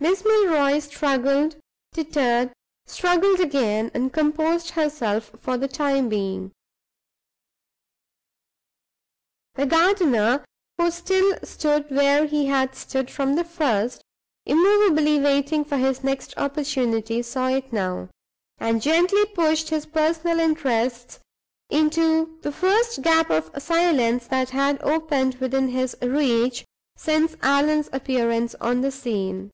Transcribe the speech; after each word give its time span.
Miss 0.00 0.22
Milroy 0.22 0.80
struggled, 0.80 1.56
tittered, 1.94 2.52
struggled 2.84 3.40
again, 3.40 3.90
and 3.94 4.12
composed 4.12 4.68
herself 4.70 5.32
for 5.40 5.56
the 5.56 5.66
time 5.66 6.10
being. 6.10 6.52
The 9.54 9.64
gardener, 9.64 10.44
who 10.76 10.90
still 10.90 11.38
stood 11.42 11.88
where 11.90 12.26
he 12.26 12.44
had 12.48 12.74
stood 12.74 13.10
from 13.10 13.32
the 13.34 13.44
first, 13.44 14.02
immovably 14.44 15.18
waiting 15.20 15.64
for 15.64 15.78
his 15.78 16.04
next 16.04 16.36
opportunity, 16.36 17.22
saw 17.22 17.48
it 17.48 17.72
now, 17.72 18.10
and 18.58 18.82
gently 18.82 19.24
pushed 19.24 19.70
his 19.70 19.86
personal 19.86 20.38
interests 20.38 21.20
into 21.70 22.38
the 22.42 22.52
first 22.52 23.00
gap 23.00 23.30
of 23.30 23.50
silence 23.62 24.26
that 24.26 24.50
had 24.50 24.82
opened 24.82 25.36
within 25.36 25.68
his 25.68 25.96
reach 26.02 26.62
since 26.94 27.36
Allan's 27.40 27.88
appearance 27.90 28.54
on 28.56 28.82
the 28.82 28.90
scene. 28.90 29.50